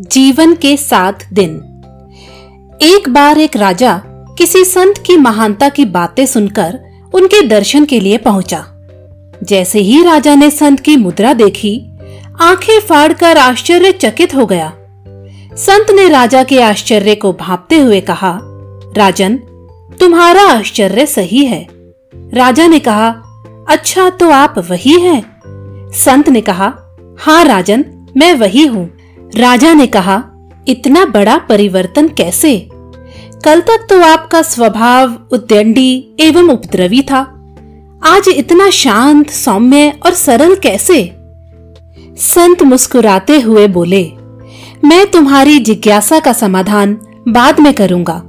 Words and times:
जीवन 0.00 0.54
के 0.54 0.76
सात 0.76 1.24
दिन। 1.32 1.50
एक 2.82 3.08
बार 3.08 3.38
एक 3.38 3.56
राजा 3.56 4.02
किसी 4.38 4.64
संत 4.64 4.98
की 4.98 5.16
महानता 5.16 5.68
की 5.68 5.84
बातें 5.84 6.26
सुनकर 6.26 6.78
उनके 7.14 7.42
दर्शन 7.42 7.84
के 7.84 8.00
लिए 8.00 8.18
पहुँचा। 8.18 8.64
जैसे 9.42 9.78
ही 9.78 10.02
राजा 10.02 10.34
ने 10.34 10.50
संत 10.50 10.80
की 10.80 10.96
मुद्रा 10.96 11.32
देखी, 11.32 11.90
आँखें 12.40 12.80
फाड़कर 12.80 13.36
आश्चर्यचकित 13.38 14.34
हो 14.34 14.46
गया। 14.46 14.72
संत 15.56 15.86
ने 15.90 16.08
राजा 16.08 16.42
के 16.42 16.60
आश्चर्य 16.62 17.14
को 17.14 17.32
भापते 17.32 17.78
हुए 17.78 18.00
कहा, 18.00 18.38
राजन, 18.96 19.36
तुम्हारा 20.00 20.42
आश्चर्य 20.42 21.06
सही 21.06 21.44
है। 21.44 21.68
राजा 22.34 22.66
ने 22.66 22.78
कहा 22.78 23.08
अच्छा 23.68 24.10
तो 24.10 24.30
आप 24.30 24.54
वही 24.58 25.00
हैं? 25.00 25.22
संत 25.94 26.28
ने 26.28 26.40
कहा 26.40 26.74
हाँ 27.18 27.44
राजन, 27.44 27.84
मैं 28.16 28.34
वही 28.34 28.66
हूँ। 28.66 28.90
राजा 29.36 29.74
ने 29.74 29.86
कहा, 29.86 30.24
इतना 30.68 31.04
बड़ा 31.04 31.38
परिवर्तन 31.38 32.08
कैसे? 32.08 32.68
कल 33.44 33.60
तक 33.60 33.86
तो 33.90 34.02
आपका 34.02 34.42
स्वभाव 34.42 35.14
उद्दंडी 35.32 36.08
एवं 36.20 36.48
उपद्रवी 36.48 37.02
था। 37.02 37.18
आज 38.06 38.28
इतना 38.28 38.70
शांत, 38.70 39.30
सौम्य 39.30 39.92
और 40.06 40.14
सरल 40.14 40.54
कैसे? 40.54 41.12
संत 42.16 42.62
मुस्कुराते 42.62 43.40
हुए 43.40 43.68
बोले, 43.68 44.10
मैं 44.84 45.06
तुम्हारी 45.06 45.58
जिज्ञासा 45.58 46.20
का 46.20 46.32
समाधान 46.32 46.98
बाद 47.28 47.60
में 47.60 47.74
करूँगा। 47.74 48.22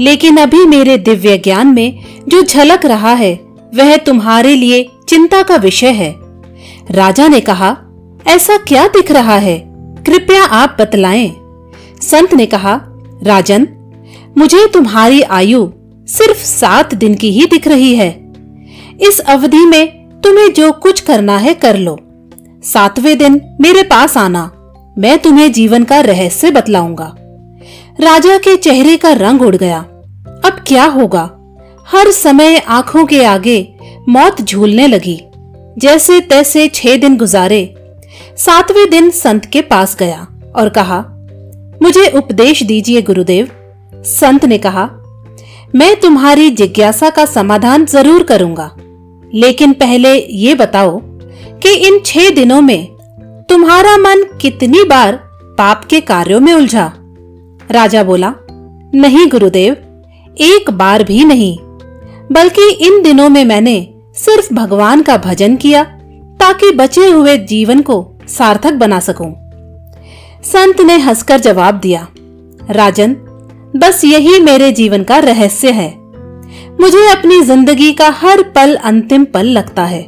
लेकिन 0.00 0.36
अभी 0.36 0.66
मेरे 0.66 0.98
दिव्य 0.98 1.38
ज्ञान 1.38 1.66
में 1.66 2.04
जो 2.28 2.42
झलक 2.42 2.86
रहा 2.86 3.12
है, 3.12 3.40
वह 3.74 3.96
तुम्हारे 3.96 4.54
लिए 4.54 4.88
चिंता 5.08 5.42
का 5.42 5.56
विषय 5.56 5.90
है। 5.90 6.16
राजा 6.90 7.28
ने 7.28 7.40
कहा, 7.40 7.76
ऐसा 8.26 8.56
क्या 8.56 8.86
दिख 8.86 9.10
रहा 9.10 9.36
है? 9.36 9.75
कृपया 10.06 10.44
आप 10.44 10.76
बतलाएँ। 10.80 11.32
संत 12.02 12.34
ने 12.34 12.46
कहा, 12.46 12.80
राजन, 13.22 13.68
मुझे 14.38 14.66
तुम्हारी 14.74 15.22
आयु 15.22 15.68
सिर्फ़ 16.08 16.44
सात 16.44 16.94
दिन 16.94 17.14
की 17.14 17.30
ही 17.30 17.46
दिख 17.46 17.68
रही 17.68 17.94
है। 17.94 18.32
इस 19.00 19.20
अवधि 19.20 19.66
में 19.66 19.86
तुम्हें 20.20 20.52
जो 20.52 20.72
कुछ 20.72 21.00
करना 21.00 21.38
है 21.38 21.54
कर 21.54 21.76
लो। 21.76 21.98
सातवें 22.62 23.18
दिन 23.18 23.40
मेरे 23.60 23.82
पास 23.82 24.16
आना, 24.16 24.52
मैं 24.98 25.18
तुम्हें 25.18 25.52
जीवन 25.52 25.84
का 25.84 26.00
रहस्य 26.00 26.50
बतलाऊँगा। 26.50 27.14
राजा 28.00 28.38
के 28.38 28.56
चेहरे 28.56 28.96
का 28.96 29.12
रंग 29.12 29.42
उड़ 29.42 29.56
गया। 29.56 29.78
अब 30.44 30.64
क्या 30.66 30.84
होगा? 30.84 31.30
हर 31.88 32.10
समय 32.10 32.56
आँखों 32.56 33.04
के 33.04 33.24
आगे 33.24 33.74
मौत 34.08 34.42
झूलने 34.42 34.86
लगी। 34.86 35.20
जैसे 35.78 36.20
तैसे 36.20 36.68
छह 36.68 36.96
दिन 36.96 37.16
गुजारे 37.16 37.74
सातवें 38.38 38.90
दिन 38.90 39.10
संत 39.10 39.44
के 39.44 39.60
पास 39.60 39.96
गया 39.96 40.26
और 40.56 40.68
कहा, 40.68 40.98
मुझे 41.82 42.08
उपदेश 42.08 42.62
दीजिए 42.62 43.02
गुरुदेव। 43.02 43.48
संत 43.94 44.44
ने 44.44 44.58
कहा, 44.58 44.90
मैं 45.74 46.00
तुम्हारी 46.00 46.50
जिज्ञासा 46.50 47.10
का 47.10 47.24
समाधान 47.24 47.84
ज़रूर 47.84 48.22
करूँगा। 48.22 48.76
लेकिन 49.34 49.72
पहले 49.72 50.26
ये 50.30 50.54
बताओ 50.54 51.00
कि 51.62 51.74
इन 51.74 51.98
छह 52.06 52.30
दिनों 52.30 52.60
में 52.60 52.86
तुम्हारा 53.48 53.96
मन 53.96 54.38
कितनी 54.40 54.84
बार 54.84 55.16
पाप 55.58 55.84
के 55.84 56.00
कार्यों 56.00 56.40
में 56.40 56.52
उलझा? 56.52 56.92
राजा 57.70 58.04
बोला, 58.04 58.34
नहीं 58.94 59.28
गुरुदेव, 59.28 59.76
एक 60.38 60.70
बार 60.70 61.04
भी 61.04 61.24
नहीं। 61.24 61.58
बल्कि 62.32 62.70
इन 62.70 63.02
दिनों 63.02 63.28
में 63.28 63.44
मैंने 63.44 63.94
सिर्फ़ 64.14 64.54
भगवान 64.54 65.02
का 65.02 65.16
भजन 65.16 65.56
किया 65.56 65.84
ताकि 66.40 66.70
बचे 66.70 67.10
हुए 67.10 67.38
जीवन 67.38 67.80
को 67.80 68.12
सार्थक 68.28 68.72
बना 68.72 69.00
सकूँ। 69.00 69.30
संत 70.44 70.80
ने 70.80 70.96
हंसकर 70.98 71.40
जवाब 71.40 71.74
दिया, 71.74 72.06
राजन, 72.70 73.14
बस 73.76 74.04
यही 74.04 74.40
मेरे 74.40 74.70
जीवन 74.72 75.02
का 75.04 75.18
रहस्य 75.18 75.70
है। 75.70 75.88
मुझे 76.80 77.06
अपनी 77.08 77.40
ज़िंदगी 77.42 77.92
का 77.92 78.08
हर 78.10 78.42
पल 78.54 78.74
अंतिम 78.74 79.24
पल 79.24 79.46
लगता 79.48 79.84
है। 79.84 80.00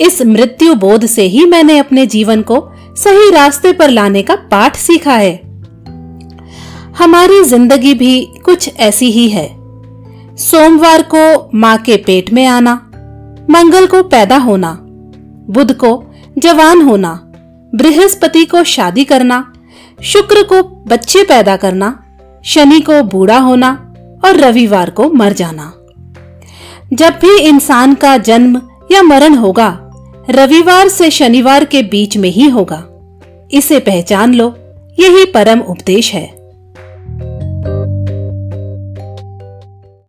इस 0.00 0.20
मृत्यु 0.22 0.74
बोध 0.74 1.06
से 1.06 1.22
ही 1.22 1.44
मैंने 1.46 1.78
अपने 1.78 2.06
जीवन 2.06 2.42
को 2.42 2.60
सही 2.96 3.30
रास्ते 3.30 3.72
पर 3.72 3.90
लाने 3.90 4.22
का 4.22 4.34
पाठ 4.50 4.76
सीखा 4.76 5.14
है। 5.14 5.34
हमारी 6.98 7.42
ज़िंदगी 7.44 7.94
भी 7.94 8.20
कुछ 8.44 8.70
ऐसी 8.78 9.10
ही 9.10 9.28
है। 9.28 9.46
सोमवार 10.36 11.02
को 11.14 11.50
माँ 11.54 11.76
के 11.78 11.96
पेट 11.96 12.32
में 12.32 12.44
आना, 12.46 12.74
मंगल 13.50 13.86
को 13.86 14.02
पैदा 14.02 14.36
होना, 14.36 14.72
बुध 15.50 15.72
को 15.74 16.02
जवान 16.38 16.82
होना 16.82 17.10
बृहस्पति 17.74 18.44
को 18.44 18.64
शादी 18.64 19.04
करना, 19.04 19.52
शुक्र 20.02 20.42
को 20.42 20.62
बच्चे 20.62 21.22
पैदा 21.22 21.56
करना, 21.56 22.04
शनि 22.44 22.80
को 22.80 23.02
बूढ़ा 23.02 23.38
होना 23.38 23.94
और 24.24 24.36
रविवार 24.36 24.90
को 24.90 25.10
मर 25.10 25.32
जाना। 25.32 25.72
जब 26.92 27.10
भी 27.10 27.38
इंसान 27.38 27.94
का 27.94 28.16
जन्म 28.16 28.62
या 28.92 29.02
मरण 29.02 29.34
होगा, 29.34 29.80
रविवार 30.30 30.88
से 30.88 31.10
शनिवार 31.10 31.64
के 31.64 31.82
बीच 31.82 32.16
में 32.16 32.30
ही 32.30 32.48
होगा। 32.48 32.86
इसे 33.52 33.78
पहचान 33.78 34.34
लो, 34.34 34.54
यही 35.00 35.24
परम 35.24 35.60
उपदेश 35.60 36.14
है। 36.14 36.39